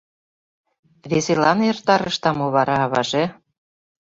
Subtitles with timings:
[1.09, 3.23] Веселан эртарышда мо вара, аваже?